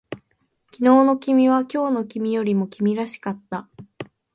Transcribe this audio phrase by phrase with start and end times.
[0.71, 3.69] 昨日の君は今日の君よりも君らしかった